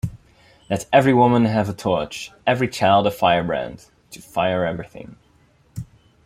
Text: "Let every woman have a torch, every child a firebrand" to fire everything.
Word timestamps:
"Let 0.67 0.87
every 0.91 1.13
woman 1.13 1.45
have 1.45 1.69
a 1.69 1.73
torch, 1.75 2.31
every 2.47 2.67
child 2.67 3.05
a 3.05 3.11
firebrand" 3.11 3.85
to 4.09 4.19
fire 4.19 4.65
everything. 4.65 5.15